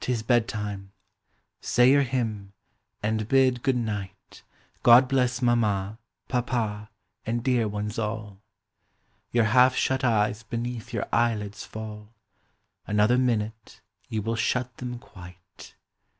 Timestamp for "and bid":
3.00-3.62